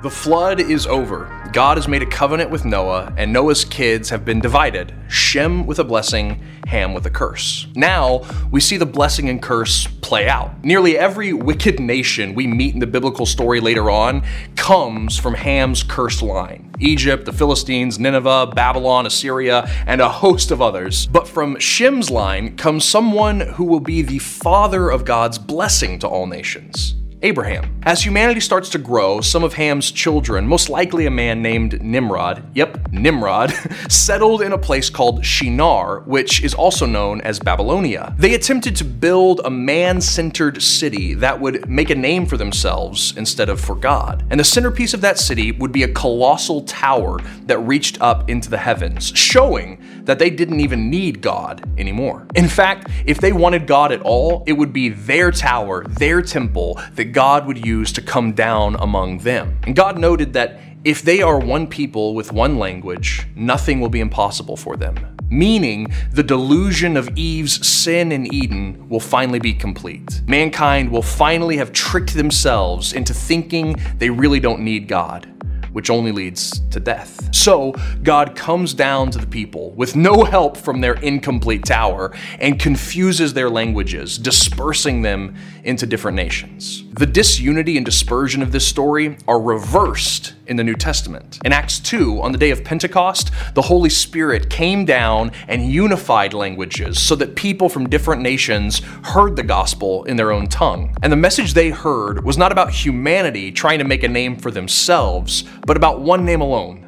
The 0.00 0.10
flood 0.10 0.60
is 0.60 0.86
over. 0.86 1.28
God 1.52 1.76
has 1.76 1.88
made 1.88 2.02
a 2.02 2.06
covenant 2.06 2.50
with 2.50 2.64
Noah, 2.64 3.12
and 3.16 3.32
Noah's 3.32 3.64
kids 3.64 4.10
have 4.10 4.24
been 4.24 4.38
divided 4.38 4.94
Shem 5.08 5.66
with 5.66 5.80
a 5.80 5.84
blessing, 5.84 6.40
Ham 6.68 6.94
with 6.94 7.04
a 7.06 7.10
curse. 7.10 7.66
Now, 7.74 8.24
we 8.52 8.60
see 8.60 8.76
the 8.76 8.86
blessing 8.86 9.28
and 9.28 9.42
curse 9.42 9.88
play 10.00 10.28
out. 10.28 10.64
Nearly 10.64 10.96
every 10.96 11.32
wicked 11.32 11.80
nation 11.80 12.36
we 12.36 12.46
meet 12.46 12.74
in 12.74 12.80
the 12.80 12.86
biblical 12.86 13.26
story 13.26 13.58
later 13.58 13.90
on 13.90 14.22
comes 14.54 15.18
from 15.18 15.34
Ham's 15.34 15.82
cursed 15.82 16.22
line 16.22 16.72
Egypt, 16.78 17.24
the 17.24 17.32
Philistines, 17.32 17.98
Nineveh, 17.98 18.52
Babylon, 18.54 19.04
Assyria, 19.04 19.68
and 19.84 20.00
a 20.00 20.08
host 20.08 20.52
of 20.52 20.62
others. 20.62 21.08
But 21.08 21.26
from 21.26 21.58
Shem's 21.58 22.08
line 22.08 22.56
comes 22.56 22.84
someone 22.84 23.40
who 23.40 23.64
will 23.64 23.80
be 23.80 24.02
the 24.02 24.20
father 24.20 24.90
of 24.90 25.04
God's 25.04 25.38
blessing 25.38 25.98
to 25.98 26.06
all 26.06 26.28
nations. 26.28 26.94
Abraham. 27.22 27.80
As 27.82 28.04
humanity 28.04 28.40
starts 28.40 28.68
to 28.70 28.78
grow, 28.78 29.20
some 29.20 29.42
of 29.42 29.54
Ham's 29.54 29.90
children, 29.90 30.46
most 30.46 30.68
likely 30.68 31.06
a 31.06 31.10
man 31.10 31.42
named 31.42 31.82
Nimrod, 31.82 32.44
yep, 32.54 32.92
Nimrod, 32.92 33.50
settled 33.88 34.42
in 34.42 34.52
a 34.52 34.58
place 34.58 34.88
called 34.88 35.24
Shinar, 35.24 36.00
which 36.00 36.44
is 36.44 36.54
also 36.54 36.86
known 36.86 37.20
as 37.22 37.40
Babylonia. 37.40 38.14
They 38.18 38.34
attempted 38.34 38.76
to 38.76 38.84
build 38.84 39.40
a 39.44 39.50
man 39.50 40.00
centered 40.00 40.62
city 40.62 41.14
that 41.14 41.40
would 41.40 41.68
make 41.68 41.90
a 41.90 41.94
name 41.94 42.26
for 42.26 42.36
themselves 42.36 43.16
instead 43.16 43.48
of 43.48 43.60
for 43.60 43.74
God. 43.74 44.24
And 44.30 44.38
the 44.38 44.44
centerpiece 44.44 44.94
of 44.94 45.00
that 45.00 45.18
city 45.18 45.52
would 45.52 45.72
be 45.72 45.82
a 45.82 45.92
colossal 45.92 46.62
tower 46.62 47.18
that 47.46 47.58
reached 47.58 48.00
up 48.00 48.30
into 48.30 48.48
the 48.48 48.58
heavens, 48.58 49.12
showing 49.16 49.82
that 50.04 50.18
they 50.18 50.30
didn't 50.30 50.60
even 50.60 50.88
need 50.88 51.20
God 51.20 51.68
anymore. 51.78 52.26
In 52.34 52.48
fact, 52.48 52.88
if 53.06 53.18
they 53.18 53.32
wanted 53.32 53.66
God 53.66 53.92
at 53.92 54.02
all, 54.02 54.44
it 54.46 54.52
would 54.52 54.72
be 54.72 54.88
their 54.88 55.30
tower, 55.30 55.84
their 55.84 56.22
temple, 56.22 56.80
the 56.94 57.07
God 57.12 57.46
would 57.46 57.64
use 57.64 57.92
to 57.92 58.02
come 58.02 58.32
down 58.32 58.76
among 58.76 59.18
them. 59.18 59.58
And 59.64 59.74
God 59.74 59.98
noted 59.98 60.32
that 60.34 60.60
if 60.84 61.02
they 61.02 61.22
are 61.22 61.38
one 61.38 61.66
people 61.66 62.14
with 62.14 62.32
one 62.32 62.58
language, 62.58 63.26
nothing 63.34 63.80
will 63.80 63.88
be 63.88 64.00
impossible 64.00 64.56
for 64.56 64.76
them. 64.76 64.96
Meaning, 65.30 65.92
the 66.12 66.22
delusion 66.22 66.96
of 66.96 67.10
Eve's 67.16 67.66
sin 67.66 68.12
in 68.12 68.32
Eden 68.32 68.88
will 68.88 69.00
finally 69.00 69.38
be 69.38 69.52
complete. 69.52 70.22
Mankind 70.26 70.90
will 70.90 71.02
finally 71.02 71.58
have 71.58 71.72
tricked 71.72 72.14
themselves 72.14 72.94
into 72.94 73.12
thinking 73.12 73.76
they 73.98 74.08
really 74.08 74.40
don't 74.40 74.60
need 74.60 74.88
God 74.88 75.28
which 75.72 75.90
only 75.90 76.12
leads 76.12 76.60
to 76.70 76.80
death. 76.80 77.32
So, 77.34 77.72
God 78.02 78.34
comes 78.34 78.74
down 78.74 79.10
to 79.12 79.18
the 79.18 79.26
people 79.26 79.70
with 79.72 79.96
no 79.96 80.24
help 80.24 80.56
from 80.56 80.80
their 80.80 80.94
incomplete 80.94 81.64
tower 81.64 82.16
and 82.40 82.58
confuses 82.58 83.34
their 83.34 83.50
languages, 83.50 84.18
dispersing 84.18 85.02
them 85.02 85.36
into 85.64 85.86
different 85.86 86.16
nations. 86.16 86.82
The 86.98 87.06
disunity 87.06 87.76
and 87.76 87.86
dispersion 87.86 88.42
of 88.42 88.50
this 88.50 88.66
story 88.66 89.18
are 89.28 89.40
reversed 89.40 90.34
in 90.48 90.56
the 90.56 90.64
New 90.64 90.74
Testament. 90.74 91.38
In 91.44 91.52
Acts 91.52 91.78
2, 91.78 92.20
on 92.20 92.32
the 92.32 92.38
day 92.38 92.50
of 92.50 92.64
Pentecost, 92.64 93.30
the 93.54 93.62
Holy 93.62 93.88
Spirit 93.88 94.50
came 94.50 94.84
down 94.84 95.30
and 95.46 95.70
unified 95.70 96.34
languages 96.34 97.00
so 97.00 97.14
that 97.14 97.36
people 97.36 97.68
from 97.68 97.88
different 97.88 98.20
nations 98.20 98.80
heard 99.04 99.36
the 99.36 99.44
gospel 99.44 100.02
in 100.06 100.16
their 100.16 100.32
own 100.32 100.48
tongue. 100.48 100.92
And 101.00 101.12
the 101.12 101.16
message 101.16 101.54
they 101.54 101.70
heard 101.70 102.24
was 102.24 102.36
not 102.36 102.50
about 102.50 102.72
humanity 102.72 103.52
trying 103.52 103.78
to 103.78 103.84
make 103.84 104.02
a 104.02 104.08
name 104.08 104.34
for 104.34 104.50
themselves, 104.50 105.44
but 105.68 105.76
about 105.76 106.00
one 106.00 106.24
name 106.24 106.40
alone 106.40 106.87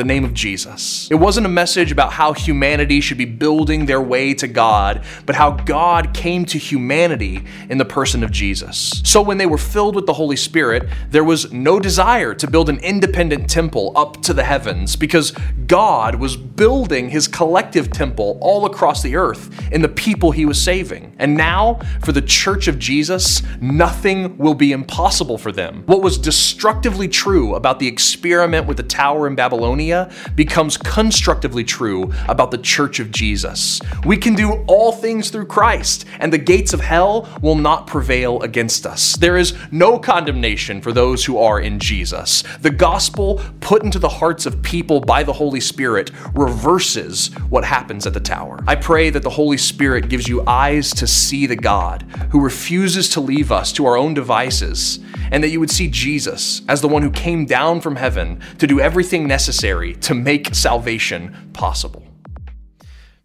the 0.00 0.04
name 0.04 0.24
of 0.24 0.32
Jesus. 0.32 1.10
It 1.10 1.16
wasn't 1.16 1.44
a 1.44 1.50
message 1.50 1.92
about 1.92 2.14
how 2.14 2.32
humanity 2.32 3.02
should 3.02 3.18
be 3.18 3.26
building 3.26 3.84
their 3.84 4.00
way 4.00 4.32
to 4.32 4.48
God, 4.48 5.04
but 5.26 5.36
how 5.36 5.50
God 5.50 6.14
came 6.14 6.46
to 6.46 6.58
humanity 6.58 7.44
in 7.68 7.76
the 7.76 7.84
person 7.84 8.24
of 8.24 8.30
Jesus. 8.30 9.02
So 9.04 9.20
when 9.20 9.36
they 9.36 9.44
were 9.44 9.58
filled 9.58 9.94
with 9.94 10.06
the 10.06 10.14
Holy 10.14 10.36
Spirit, 10.36 10.88
there 11.10 11.22
was 11.22 11.52
no 11.52 11.78
desire 11.78 12.32
to 12.34 12.50
build 12.50 12.70
an 12.70 12.78
independent 12.78 13.50
temple 13.50 13.92
up 13.94 14.22
to 14.22 14.32
the 14.32 14.42
heavens 14.42 14.96
because 14.96 15.32
God 15.66 16.14
was 16.14 16.34
building 16.34 17.10
his 17.10 17.28
collective 17.28 17.92
temple 17.92 18.38
all 18.40 18.64
across 18.64 19.02
the 19.02 19.16
earth 19.16 19.70
in 19.70 19.82
the 19.82 19.88
people 19.88 20.30
he 20.30 20.46
was 20.46 20.58
saving. 20.60 21.14
And 21.18 21.36
now, 21.36 21.80
for 22.02 22.12
the 22.12 22.22
church 22.22 22.68
of 22.68 22.78
Jesus, 22.78 23.42
nothing 23.60 24.38
will 24.38 24.54
be 24.54 24.72
impossible 24.72 25.36
for 25.36 25.52
them. 25.52 25.82
What 25.84 26.00
was 26.00 26.16
destructively 26.16 27.06
true 27.06 27.54
about 27.54 27.78
the 27.80 27.86
experiment 27.86 28.66
with 28.66 28.78
the 28.78 28.82
tower 28.82 29.26
in 29.26 29.34
Babylonia 29.34 29.89
becomes 30.34 30.76
constructively 30.76 31.64
true 31.64 32.12
about 32.28 32.50
the 32.50 32.58
church 32.58 33.00
of 33.00 33.10
Jesus. 33.10 33.80
We 34.04 34.16
can 34.16 34.34
do 34.34 34.64
all 34.66 34.92
things 34.92 35.30
through 35.30 35.46
Christ, 35.46 36.04
and 36.18 36.32
the 36.32 36.38
gates 36.38 36.72
of 36.72 36.80
hell 36.80 37.28
will 37.42 37.56
not 37.56 37.86
prevail 37.86 38.40
against 38.42 38.86
us. 38.86 39.16
There 39.16 39.36
is 39.36 39.54
no 39.70 39.98
condemnation 39.98 40.80
for 40.80 40.92
those 40.92 41.24
who 41.24 41.38
are 41.38 41.60
in 41.60 41.78
Jesus. 41.78 42.42
The 42.60 42.70
gospel 42.70 43.40
put 43.60 43.82
into 43.82 43.98
the 43.98 44.08
hearts 44.08 44.46
of 44.46 44.62
people 44.62 45.00
by 45.00 45.22
the 45.22 45.32
Holy 45.32 45.60
Spirit 45.60 46.10
reverses 46.34 47.28
what 47.48 47.64
happens 47.64 48.06
at 48.06 48.14
the 48.14 48.20
tower. 48.20 48.60
I 48.66 48.76
pray 48.76 49.10
that 49.10 49.22
the 49.22 49.30
Holy 49.30 49.56
Spirit 49.56 50.08
gives 50.08 50.28
you 50.28 50.44
eyes 50.46 50.92
to 50.94 51.06
see 51.06 51.46
the 51.46 51.56
God 51.56 52.02
who 52.30 52.40
refuses 52.40 53.08
to 53.10 53.20
leave 53.20 53.50
us 53.50 53.72
to 53.72 53.86
our 53.86 53.96
own 53.96 54.14
devices 54.14 55.00
and 55.30 55.42
that 55.42 55.48
you 55.48 55.60
would 55.60 55.70
see 55.70 55.88
Jesus 55.88 56.62
as 56.68 56.80
the 56.80 56.88
one 56.88 57.02
who 57.02 57.10
came 57.10 57.46
down 57.46 57.80
from 57.80 57.96
heaven 57.96 58.40
to 58.58 58.66
do 58.66 58.80
everything 58.80 59.26
necessary 59.26 59.79
to 59.88 60.14
make 60.14 60.54
salvation 60.54 61.50
possible. 61.52 62.04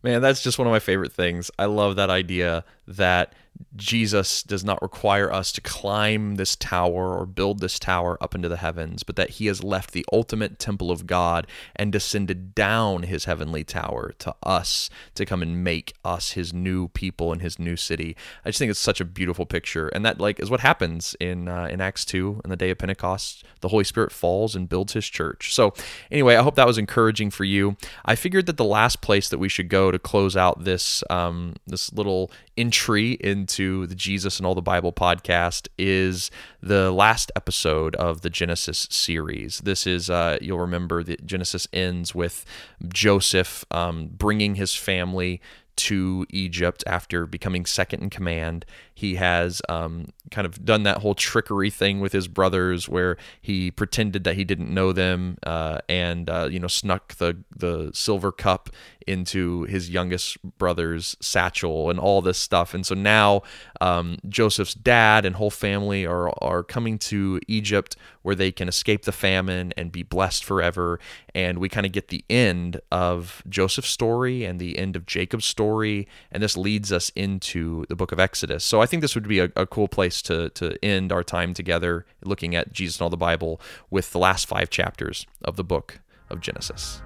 Man, 0.04 0.22
that's 0.22 0.44
just 0.44 0.58
one 0.60 0.68
of 0.68 0.72
my 0.72 0.80
favorite 0.80 1.12
things. 1.12 1.50
I 1.58 1.66
love 1.66 1.96
that 1.96 2.10
idea 2.10 2.64
that 2.88 3.34
Jesus 3.76 4.42
does 4.42 4.64
not 4.64 4.82
require 4.82 5.32
us 5.32 5.52
to 5.52 5.62
climb 5.62 6.36
this 6.36 6.56
tower 6.56 7.18
or 7.18 7.26
build 7.26 7.60
this 7.60 7.78
tower 7.78 8.18
up 8.22 8.34
into 8.34 8.48
the 8.48 8.58
heavens, 8.58 9.04
but 9.04 9.18
that 9.18 9.32
he 9.32 9.48
has 9.48 9.64
left 9.64 9.92
the 9.92 10.06
ultimate 10.14 10.60
temple 10.60 10.92
of 10.92 11.06
God 11.06 11.46
and 11.76 11.92
descended 11.92 12.56
down 12.56 13.04
his 13.04 13.26
heavenly 13.26 13.64
tower 13.64 14.14
to 14.20 14.34
us 14.44 14.90
to 15.16 15.26
come 15.26 15.42
and 15.42 15.64
make 15.64 15.94
us 16.06 16.32
his 16.32 16.54
new 16.54 16.88
people 16.90 17.34
in 17.34 17.40
his 17.40 17.60
new 17.60 17.76
city. 17.76 18.16
I 18.46 18.50
just 18.50 18.60
think 18.60 18.70
it's 18.70 18.80
such 18.80 19.02
a 19.02 19.06
beautiful 19.06 19.46
picture, 19.46 19.90
and 19.90 20.06
that 20.06 20.22
like 20.22 20.40
is 20.40 20.50
what 20.50 20.62
happens 20.62 21.16
in 21.20 21.48
uh, 21.48 21.66
in 21.66 21.82
Acts 21.82 22.06
two 22.06 22.42
in 22.44 22.50
the 22.50 22.56
day 22.56 22.70
of 22.70 22.78
Pentecost. 22.78 23.44
The 23.60 23.70
Holy 23.70 23.84
Spirit 23.84 24.12
falls 24.12 24.56
and 24.56 24.70
builds 24.70 24.94
his 24.94 25.08
church. 25.08 25.54
So 25.54 25.74
anyway, 26.12 26.36
I 26.36 26.44
hope 26.44 26.56
that 26.56 26.68
was 26.68 26.78
encouraging 26.78 27.32
for 27.32 27.44
you. 27.44 27.78
I 28.06 28.16
figured 28.16 28.46
that 28.46 28.58
the 28.58 28.64
last 28.64 29.02
place 29.02 29.28
that 29.30 29.40
we 29.40 29.50
should 29.50 29.70
go 29.70 29.92
to 29.92 30.00
close 30.00 30.38
out 30.38 30.64
this 30.64 31.04
um, 31.10 31.56
this 31.68 31.92
little 31.92 32.32
entry 32.58 33.14
into 33.14 33.86
the 33.88 33.96
Jesus 33.96 34.40
in 34.40 34.46
All 34.46 34.56
the 34.56 34.62
Bible 34.62 34.94
podcast 34.94 35.68
is 35.78 36.32
the 36.62 36.92
last 36.92 37.32
episode 37.36 37.96
of 37.98 38.22
the 38.22 38.30
Genesis 38.30 38.88
series. 38.90 39.60
This 39.60 39.86
is, 39.86 40.10
uh, 40.10 40.38
you'll 40.42 40.60
remember 40.60 41.04
that 41.04 41.26
Genesis 41.26 41.68
ends 41.74 42.16
with 42.16 42.46
Joseph 42.88 43.66
um, 43.72 44.08
bringing 44.08 44.56
his 44.56 44.76
family 44.76 45.42
to 45.76 46.26
Egypt 46.30 46.84
after 46.88 47.26
becoming 47.26 47.66
second 47.66 48.04
in 48.04 48.10
command. 48.10 48.66
He 48.94 49.16
has 49.16 49.62
um, 49.68 50.08
kind 50.32 50.46
of 50.46 50.64
done 50.64 50.84
that 50.84 51.00
whole 51.00 51.16
trickery 51.16 51.70
thing 51.70 52.00
with 52.00 52.14
his 52.14 52.28
brothers, 52.28 52.88
where 52.88 53.18
he 53.42 53.72
pretended 53.72 54.24
that 54.24 54.36
he 54.36 54.44
didn't 54.44 54.74
know 54.74 54.94
them, 54.94 55.38
uh, 55.44 55.80
and 55.90 56.30
uh, 56.30 56.48
you 56.50 56.60
know 56.60 56.68
snuck 56.68 57.16
the 57.16 57.38
the 57.56 57.92
silver 57.94 58.32
cup 58.32 58.70
into 59.08 59.64
his 59.64 59.90
youngest 59.90 60.42
brother's 60.58 61.16
satchel 61.20 61.90
and 61.90 62.00
all 62.00 62.22
this 62.22 62.38
stuff. 62.38 62.74
And 62.74 62.86
so 62.86 62.96
now 62.96 63.44
um, 63.82 64.18
Joseph's 64.28 64.74
dad 64.74 65.26
and 65.26 65.36
whole 65.36 65.52
family 65.52 66.06
are 66.06 66.32
are 66.44 66.64
coming 66.64 66.98
to 67.00 67.40
Egypt 67.48 67.96
where 68.26 68.34
they 68.34 68.52
can 68.52 68.68
escape 68.68 69.04
the 69.04 69.12
famine 69.12 69.72
and 69.78 69.92
be 69.92 70.02
blessed 70.02 70.44
forever. 70.44 71.00
And 71.36 71.60
we 71.60 71.70
kind 71.70 71.86
of 71.86 71.92
get 71.92 72.08
the 72.08 72.26
end 72.28 72.82
of 72.92 73.44
Joseph's 73.48 73.90
story 73.90 74.44
and 74.44 74.60
the 74.60 74.80
end 74.80 74.96
of 74.96 75.06
Jacob's 75.06 75.46
story, 75.46 76.08
and 76.32 76.42
this 76.42 76.58
leads 76.58 76.92
us 76.92 77.12
into 77.16 77.86
the 77.88 77.96
book 77.96 78.12
of 78.12 78.20
Exodus. 78.20 78.66
So 78.66 78.82
I 78.82 78.88
think 78.88 79.04
this 79.04 79.14
would 79.14 79.28
be 79.28 79.38
a, 79.38 79.52
a 79.56 79.68
cool 79.68 79.88
place 79.88 80.24
to 80.24 80.50
to 80.50 80.84
end 80.84 81.12
our 81.12 81.24
time 81.24 81.54
together, 81.54 82.08
looking 82.24 82.56
at 82.56 82.74
Jesus 82.74 82.98
and 82.98 83.04
all 83.04 83.12
the 83.12 83.16
Bible 83.18 83.62
with 83.92 84.12
the 84.12 84.18
last 84.18 84.48
five 84.48 84.72
chapters 84.72 85.28
of 85.44 85.56
the 85.56 85.64
book 85.64 86.00
of 86.32 86.42
Genesis. 86.42 87.04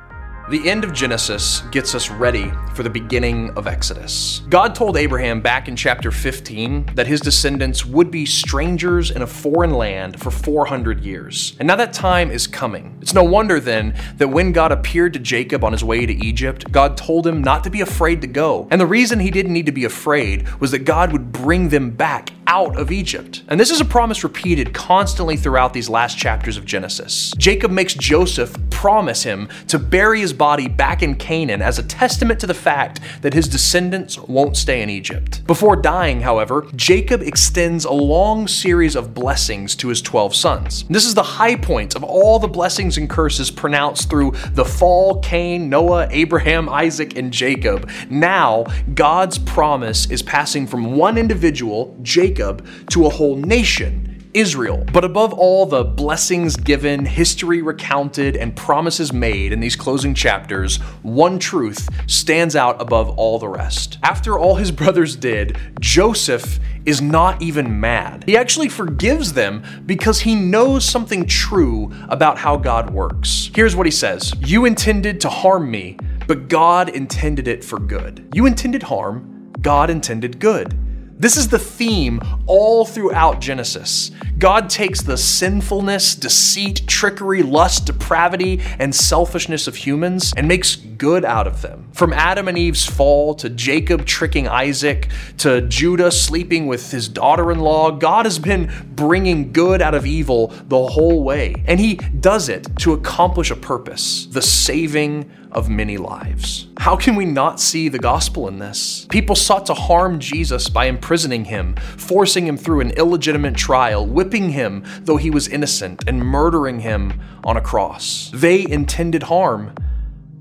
The 0.50 0.68
end 0.68 0.84
of 0.84 0.94
Genesis 0.94 1.62
gets 1.70 1.94
us 1.94 2.10
ready 2.10 2.51
for 2.74 2.82
the 2.82 2.89
beginning 2.89 3.51
of 3.51 3.68
Exodus. 3.68 4.41
God 4.50 4.74
told 4.74 4.98
Abraham 4.98 5.41
back 5.41 5.68
in 5.68 5.75
chapter 5.75 6.10
15 6.10 6.94
that 6.96 7.06
his 7.06 7.22
descendants 7.22 7.86
would 7.86 8.10
be 8.10 8.25
strangers 8.25 9.12
in 9.12 9.22
a 9.22 9.27
foreign 9.27 9.75
land 9.75 10.20
for 10.20 10.32
400 10.32 11.01
years. 11.01 11.56
And 11.60 11.68
now 11.68 11.75
that 11.75 11.94
time 11.94 12.32
is 12.32 12.48
coming. 12.48 12.98
It's 13.00 13.13
no 13.13 13.24
wonder 13.24 13.60
then 13.60 13.96
that 14.18 14.29
when 14.29 14.51
God 14.51 14.72
appeared 14.72 15.13
to 15.13 15.20
Jacob 15.20 15.63
on 15.63 15.72
his 15.72 15.84
way 15.84 16.08
to 16.08 16.13
Egypt, 16.13 16.72
God 16.72 16.98
told 16.98 17.27
him 17.27 17.44
not 17.44 17.63
to 17.65 17.70
be 17.70 17.82
afraid 17.82 18.20
to 18.22 18.27
go. 18.27 18.68
And 18.72 18.82
the 18.82 18.88
reason 18.88 19.20
he 19.20 19.29
didn't 19.29 19.53
need 19.53 19.68
to 19.68 19.72
be 19.72 19.86
afraid 19.86 20.50
was 20.60 20.72
that 20.72 20.79
God 20.79 21.12
would 21.12 21.32
bring 21.32 21.70
them 21.70 21.91
back 21.91 22.32
out 22.50 22.75
of 22.79 22.91
Egypt. 22.91 23.44
And 23.48 23.60
this 23.60 23.70
is 23.70 23.79
a 23.79 23.86
promise 23.86 24.24
repeated 24.24 24.74
constantly 24.74 25.38
throughout 25.38 25.72
these 25.72 25.88
last 25.88 26.18
chapters 26.18 26.58
of 26.58 26.65
Genesis. 26.65 27.32
Jacob 27.38 27.70
makes 27.70 27.94
Joseph 27.94 28.56
promise 28.72 29.22
him 29.22 29.48
to 29.68 29.77
bury 29.77 30.22
his 30.22 30.34
body 30.34 30.68
back 30.68 31.03
in 31.03 31.13
Canaan 31.13 31.62
as 31.62 31.77
a 31.77 31.84
testament 31.84 32.39
to 32.39 32.48
the 32.48 32.53
fact 32.56 33.01
that 33.22 33.36
his 33.36 33.48
descendants 33.48 34.18
won't 34.18 34.58
stay 34.58 34.82
in 34.82 34.89
Egypt. 34.89 35.46
Before 35.46 35.75
dying, 35.75 36.22
however, 36.22 36.65
Jacob 36.75 37.22
extends 37.22 37.86
a 37.86 37.91
long 37.91 38.48
series 38.48 38.96
of 38.96 39.13
blessings 39.13 39.75
to 39.75 39.89
his 39.89 40.01
12 40.01 40.34
sons. 40.34 40.86
This 40.89 41.06
is 41.06 41.13
the 41.13 41.22
high 41.22 41.56
point 41.56 41.96
of 41.96 42.03
all 42.03 42.39
the 42.39 42.48
blessings 42.48 42.98
and 42.98 43.08
curses 43.08 43.51
pronounced 43.51 44.10
through 44.10 44.32
the 44.53 44.65
fall, 44.65 45.20
Cain, 45.20 45.70
Noah, 45.70 46.08
Abraham, 46.10 46.68
Isaac, 46.68 47.15
and 47.15 47.32
Jacob. 47.32 47.91
Now, 48.10 48.65
God's 48.96 49.38
promise 49.38 50.10
is 50.10 50.24
passing 50.24 50.65
from 50.65 50.96
one 50.96 51.18
individual, 51.18 51.96
Jacob, 52.01 52.38
Jacob 52.39 52.65
to 52.89 53.05
a 53.05 53.10
whole 53.10 53.36
nation. 53.36 54.05
Israel. 54.36 54.86
But 54.93 55.03
above 55.03 55.34
all 55.34 55.65
the 55.65 55.84
blessings 55.84 56.55
given, 56.55 57.03
history 57.03 57.63
recounted, 57.63 58.38
and 58.38 58.55
promises 58.55 59.12
made 59.12 59.51
in 59.51 59.60
these 59.60 59.75
closing 59.75 60.13
chapters, 60.13 60.77
one 61.01 61.39
truth 61.39 61.89
stands 62.05 62.55
out 62.55 62.79
above 62.79 63.10
all 63.17 63.39
the 63.39 63.48
rest. 63.48 63.98
After 64.03 64.38
all 64.38 64.55
his 64.55 64.72
brothers 64.81 65.15
did, 65.15 65.58
Joseph 65.79 66.60
is 66.86 67.01
not 67.01 67.41
even 67.41 67.79
mad. 67.79 68.24
He 68.27 68.38
actually 68.38 68.69
forgives 68.69 69.34
them 69.34 69.63
because 69.88 70.19
he 70.19 70.36
knows 70.36 70.86
something 70.86 71.25
true 71.25 71.91
about 72.08 72.38
how 72.38 72.55
God 72.55 72.91
works. 72.91 73.50
Here's 73.55 73.75
what 73.75 73.88
he 73.88 73.91
says 73.91 74.31
You 74.41 74.65
intended 74.65 75.19
to 75.22 75.29
harm 75.29 75.72
me, 75.72 75.98
but 76.27 76.50
God 76.50 76.89
intended 76.89 77.48
it 77.48 77.63
for 77.63 77.79
good. 77.79 78.29
You 78.36 78.46
intended 78.46 78.84
harm, 78.84 79.39
God 79.62 79.89
intended 79.89 80.39
good. 80.39 80.77
This 81.20 81.36
is 81.36 81.50
the 81.50 81.60
theme 81.60 82.22
all 82.46 82.86
throughout 82.86 83.42
Genesis. 83.42 84.12
God 84.38 84.70
takes 84.70 85.02
the 85.02 85.18
sinfulness, 85.18 86.16
deceit, 86.16 86.88
trickery, 86.88 87.44
lust, 87.44 87.86
depravity, 87.86 88.62
and 88.80 88.96
selfishness 88.96 89.68
of 89.68 89.76
humans 89.76 90.32
and 90.38 90.48
makes 90.48 90.78
good 91.00 91.25
out 91.25 91.48
of 91.48 91.63
them. 91.63 91.88
From 91.94 92.13
Adam 92.13 92.48
and 92.48 92.58
Eve's 92.58 92.86
fall 92.86 93.34
to 93.36 93.50
Jacob 93.50 94.06
tricking 94.06 94.48
Isaac 94.48 95.10
to 95.39 95.62
Judah 95.62 96.12
sleeping 96.12 96.68
with 96.68 96.91
his 96.91 97.08
daughter 97.08 97.51
in 97.51 97.60
law, 97.60 97.89
God 97.89 98.25
has 98.25 98.38
been 98.38 98.72
bringing 98.91 99.51
good 99.51 99.82
out 99.82 99.96
of 99.96 100.06
evil 100.06 100.48
the 100.68 100.86
whole 100.86 101.24
way. 101.24 101.56
And 101.65 101.79
he 101.79 101.96
does 101.96 102.50
it 102.50 102.68
to 102.79 102.94
accomplish 102.94 103.50
a 103.50 103.56
purpose 103.56 104.27
the 104.27 104.41
saving 104.41 105.32
of 105.51 105.70
many 105.70 105.98
lives. 105.98 106.68
How 106.77 106.96
can 106.96 107.15
we 107.15 107.25
not 107.25 107.60
see 107.60 107.89
the 107.89 107.98
gospel 107.98 108.48
in 108.48 108.60
this? 108.60 109.08
People 109.10 109.36
sought 109.36 109.65
to 109.65 109.74
harm 109.74 110.20
Jesus 110.20 110.70
by 110.70 110.86
imprisoning 110.86 111.46
him, 111.46 111.75
forcing 111.75 112.46
him 112.46 112.58
through 112.58 112.82
an 112.82 112.91
illegitimate 112.91 113.56
trial, 113.56 114.06
whipping 114.06 114.50
him 114.50 114.84
though 115.01 115.18
he 115.18 115.32
was 115.32 115.48
innocent, 115.48 116.03
and 116.08 116.20
murdering 116.20 116.82
him 116.82 117.20
on 117.44 117.58
a 117.58 117.62
cross. 117.62 118.29
They 118.34 118.68
intended 118.70 119.24
harm. 119.24 119.74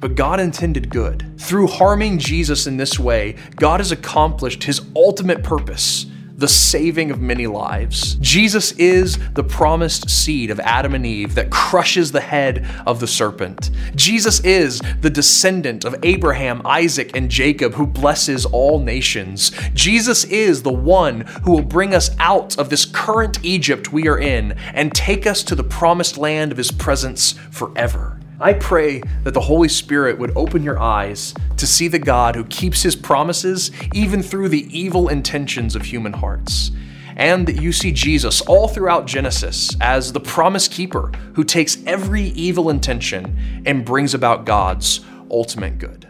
But 0.01 0.15
God 0.15 0.39
intended 0.39 0.91
good. 0.91 1.33
Through 1.39 1.67
harming 1.67 2.19
Jesus 2.19 2.67
in 2.67 2.77
this 2.77 2.99
way, 2.99 3.37
God 3.57 3.81
has 3.81 3.91
accomplished 3.91 4.65
his 4.65 4.83
ultimate 4.95 5.43
purpose 5.43 6.07
the 6.39 6.47
saving 6.47 7.11
of 7.11 7.21
many 7.21 7.49
lives. 7.49 8.15
Jesus 8.21 8.71
is 8.73 9.19
the 9.33 9.43
promised 9.43 10.09
seed 10.09 10.53
of 10.53 10.61
Adam 10.61 10.95
and 10.95 11.05
Eve 11.05 11.35
that 11.35 11.51
crushes 11.51 12.13
the 12.13 12.21
head 12.21 12.65
of 12.87 13.01
the 13.01 13.09
serpent. 13.09 13.73
Jesus 13.97 14.39
is 14.45 14.81
the 15.01 15.11
descendant 15.11 15.85
of 15.85 15.97
Abraham, 16.05 16.63
Isaac, 16.65 17.17
and 17.17 17.29
Jacob 17.29 17.75
who 17.75 17.89
blesses 17.89 18.47
all 18.47 18.79
nations. 18.79 19.51
Jesus 19.75 20.23
is 20.27 20.63
the 20.63 20.73
one 20.73 21.23
who 21.43 21.51
will 21.51 21.63
bring 21.63 21.93
us 21.93 22.11
out 22.21 22.57
of 22.57 22.71
this 22.71 22.85
current 22.85 23.45
Egypt 23.45 23.93
we 23.93 24.07
are 24.07 24.19
in 24.19 24.53
and 24.75 24.95
take 24.95 25.27
us 25.27 25.43
to 25.43 25.57
the 25.57 25.65
promised 25.65 26.17
land 26.17 26.53
of 26.53 26.59
his 26.59 26.71
presence 26.71 27.33
forever. 27.51 28.18
I 28.41 28.53
pray 28.53 29.01
that 29.25 29.35
the 29.35 29.41
Holy 29.41 29.69
Spirit 29.69 30.17
would 30.19 30.37
open 30.37 30.63
your 30.63 30.79
eyes 30.79 31.35
to 31.57 31.67
see 31.67 31.89
the 31.89 31.99
God 31.99 32.37
who 32.37 32.45
keeps 32.45 32.83
his 32.83 32.95
promises 32.95 33.73
even 33.93 34.23
through 34.23 34.51
the 34.51 34.67
evil 34.77 35.09
intentions 35.09 35.75
of 35.75 35.83
human 35.83 36.13
hearts. 36.13 36.71
And 37.17 37.49
that 37.49 37.61
you 37.61 37.73
see 37.73 37.91
Jesus 37.91 38.41
all 38.43 38.69
throughout 38.69 39.07
Genesis 39.07 39.77
as 39.81 40.13
the 40.13 40.21
promise 40.21 40.69
keeper 40.69 41.11
who 41.35 41.43
takes 41.43 41.79
every 41.85 42.27
evil 42.27 42.71
intention 42.71 43.63
and 43.67 43.85
brings 43.85 44.15
about 44.15 44.45
God's 44.45 45.01
ultimate 45.33 45.79
good. 45.79 46.09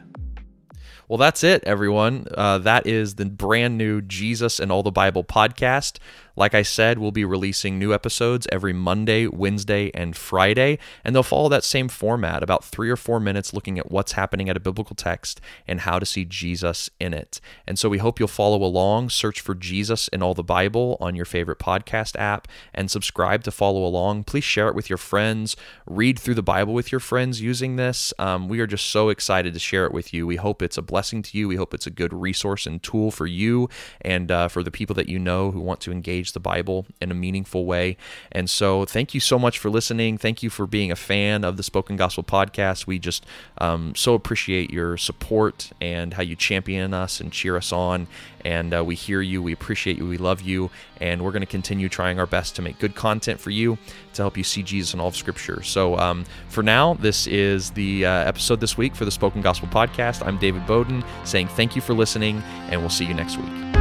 Well, 1.08 1.16
that's 1.16 1.42
it, 1.42 1.64
everyone. 1.64 2.26
Uh, 2.34 2.58
that 2.58 2.86
is 2.86 3.14
the 3.14 3.24
brand 3.24 3.78
new 3.78 4.02
Jesus 4.02 4.60
in 4.60 4.70
All 4.70 4.82
the 4.82 4.90
Bible 4.90 5.24
podcast. 5.24 5.98
Like 6.38 6.54
I 6.54 6.62
said, 6.62 6.98
we'll 6.98 7.10
be 7.10 7.24
releasing 7.24 7.80
new 7.80 7.92
episodes 7.92 8.46
every 8.52 8.72
Monday, 8.72 9.26
Wednesday, 9.26 9.90
and 9.92 10.16
Friday, 10.16 10.78
and 11.02 11.12
they'll 11.12 11.24
follow 11.24 11.48
that 11.48 11.64
same 11.64 11.88
format 11.88 12.44
about 12.44 12.64
three 12.64 12.90
or 12.90 12.96
four 12.96 13.18
minutes 13.18 13.52
looking 13.52 13.76
at 13.76 13.90
what's 13.90 14.12
happening 14.12 14.48
at 14.48 14.56
a 14.56 14.60
biblical 14.60 14.94
text 14.94 15.40
and 15.66 15.80
how 15.80 15.98
to 15.98 16.06
see 16.06 16.24
Jesus 16.24 16.90
in 17.00 17.12
it. 17.12 17.40
And 17.66 17.76
so 17.76 17.88
we 17.88 17.98
hope 17.98 18.20
you'll 18.20 18.28
follow 18.28 18.62
along, 18.62 19.10
search 19.10 19.40
for 19.40 19.56
Jesus 19.56 20.06
in 20.06 20.22
all 20.22 20.32
the 20.32 20.44
Bible 20.44 20.96
on 21.00 21.16
your 21.16 21.24
favorite 21.24 21.58
podcast 21.58 22.14
app, 22.14 22.46
and 22.72 22.88
subscribe 22.88 23.42
to 23.42 23.50
follow 23.50 23.84
along. 23.84 24.22
Please 24.22 24.44
share 24.44 24.68
it 24.68 24.76
with 24.76 24.88
your 24.88 24.96
friends, 24.96 25.56
read 25.88 26.20
through 26.20 26.36
the 26.36 26.40
Bible 26.40 26.72
with 26.72 26.92
your 26.92 27.00
friends 27.00 27.40
using 27.40 27.74
this. 27.74 28.14
Um, 28.16 28.46
we 28.46 28.60
are 28.60 28.66
just 28.68 28.86
so 28.86 29.08
excited 29.08 29.54
to 29.54 29.58
share 29.58 29.86
it 29.86 29.92
with 29.92 30.14
you. 30.14 30.24
We 30.24 30.36
hope 30.36 30.62
it's 30.62 30.78
a 30.78 30.82
blessing 30.82 31.20
to 31.22 31.36
you. 31.36 31.48
We 31.48 31.56
hope 31.56 31.74
it's 31.74 31.88
a 31.88 31.90
good 31.90 32.12
resource 32.12 32.64
and 32.64 32.80
tool 32.80 33.10
for 33.10 33.26
you 33.26 33.68
and 34.02 34.30
uh, 34.30 34.46
for 34.46 34.62
the 34.62 34.70
people 34.70 34.94
that 34.94 35.08
you 35.08 35.18
know 35.18 35.50
who 35.50 35.58
want 35.58 35.80
to 35.80 35.90
engage 36.28 36.32
the 36.32 36.40
Bible 36.40 36.86
in 37.00 37.10
a 37.10 37.14
meaningful 37.14 37.64
way. 37.64 37.96
And 38.32 38.48
so, 38.48 38.84
thank 38.84 39.14
you 39.14 39.20
so 39.20 39.38
much 39.38 39.58
for 39.58 39.70
listening. 39.70 40.18
Thank 40.18 40.42
you 40.42 40.50
for 40.50 40.66
being 40.66 40.92
a 40.92 40.96
fan 40.96 41.44
of 41.44 41.56
the 41.56 41.62
Spoken 41.62 41.96
Gospel 41.96 42.24
podcast. 42.24 42.86
We 42.86 42.98
just 42.98 43.24
um, 43.58 43.94
so 43.94 44.14
appreciate 44.14 44.70
your 44.70 44.96
support 44.96 45.70
and 45.80 46.14
how 46.14 46.22
you 46.22 46.36
champion 46.36 46.94
us 46.94 47.20
and 47.20 47.32
cheer 47.32 47.56
us 47.56 47.72
on. 47.72 48.06
And 48.44 48.72
uh, 48.72 48.84
we 48.84 48.94
hear 48.94 49.20
you, 49.20 49.42
we 49.42 49.52
appreciate 49.52 49.98
you, 49.98 50.06
we 50.06 50.16
love 50.16 50.40
you, 50.40 50.70
and 51.00 51.22
we're 51.22 51.32
going 51.32 51.42
to 51.42 51.46
continue 51.46 51.88
trying 51.88 52.18
our 52.18 52.26
best 52.26 52.56
to 52.56 52.62
make 52.62 52.78
good 52.78 52.94
content 52.94 53.40
for 53.40 53.50
you 53.50 53.78
to 54.14 54.22
help 54.22 54.36
you 54.36 54.44
see 54.44 54.62
Jesus 54.62 54.94
in 54.94 55.00
all 55.00 55.08
of 55.08 55.16
Scripture. 55.16 55.62
So, 55.62 55.98
um, 55.98 56.24
for 56.48 56.62
now, 56.62 56.94
this 56.94 57.26
is 57.26 57.70
the 57.70 58.06
uh, 58.06 58.10
episode 58.10 58.60
this 58.60 58.76
week 58.76 58.94
for 58.94 59.04
the 59.04 59.10
Spoken 59.10 59.42
Gospel 59.42 59.68
podcast. 59.68 60.24
I'm 60.24 60.38
David 60.38 60.66
Bowden 60.66 61.04
saying 61.24 61.48
thank 61.48 61.74
you 61.74 61.82
for 61.82 61.94
listening, 61.94 62.42
and 62.70 62.80
we'll 62.80 62.90
see 62.90 63.04
you 63.04 63.14
next 63.14 63.36
week. 63.38 63.77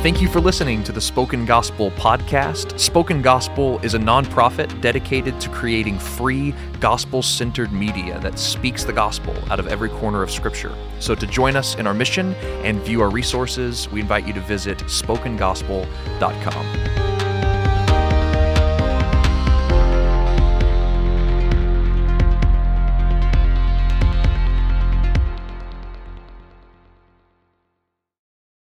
Thank 0.00 0.22
you 0.22 0.28
for 0.28 0.40
listening 0.40 0.84
to 0.84 0.92
the 0.92 1.00
Spoken 1.00 1.44
Gospel 1.44 1.90
podcast. 1.90 2.78
Spoken 2.78 3.20
Gospel 3.20 3.80
is 3.80 3.94
a 3.94 3.98
nonprofit 3.98 4.80
dedicated 4.80 5.40
to 5.40 5.48
creating 5.48 5.98
free, 5.98 6.54
gospel 6.78 7.20
centered 7.20 7.72
media 7.72 8.20
that 8.20 8.38
speaks 8.38 8.84
the 8.84 8.92
gospel 8.92 9.34
out 9.50 9.58
of 9.58 9.66
every 9.66 9.88
corner 9.88 10.22
of 10.22 10.30
Scripture. 10.30 10.72
So, 11.00 11.16
to 11.16 11.26
join 11.26 11.56
us 11.56 11.74
in 11.74 11.88
our 11.88 11.94
mission 11.94 12.34
and 12.62 12.80
view 12.82 13.02
our 13.02 13.10
resources, 13.10 13.90
we 13.90 14.00
invite 14.00 14.24
you 14.24 14.32
to 14.34 14.40
visit 14.40 14.78
spokengospel.com. 14.78 17.17